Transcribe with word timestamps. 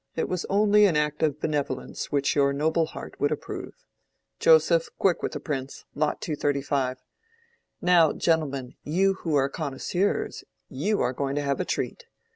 It 0.15 0.27
was 0.27 0.47
only 0.49 0.87
an 0.87 0.97
act 0.97 1.21
of 1.21 1.39
benevolence 1.39 2.11
which 2.11 2.33
your 2.35 2.53
noble 2.53 2.87
heart 2.87 3.19
would 3.19 3.31
approve. 3.31 3.75
Joseph! 4.39 4.89
quick 4.97 5.21
with 5.21 5.33
the 5.33 5.39
prints—Lot 5.39 6.21
235. 6.23 6.97
Now, 7.83 8.11
gentlemen, 8.11 8.73
you 8.83 9.13
who 9.21 9.35
are 9.35 9.47
connoiss_ures_, 9.47 10.43
you 10.69 11.01
are 11.01 11.13
going 11.13 11.35
to 11.35 11.43
have 11.43 11.59
a 11.59 11.65
treat. 11.65 12.05